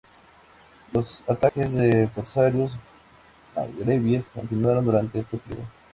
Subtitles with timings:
[0.93, 2.75] Los ataques de corsarios
[3.55, 5.67] magrebíes continuaron durante este periodo.